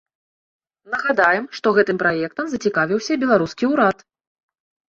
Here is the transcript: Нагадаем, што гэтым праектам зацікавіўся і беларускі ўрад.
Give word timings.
Нагадаем, 0.93 1.45
што 1.59 1.67
гэтым 1.79 1.99
праектам 2.05 2.45
зацікавіўся 2.55 3.09
і 3.17 3.21
беларускі 3.25 3.71
ўрад. 3.75 3.97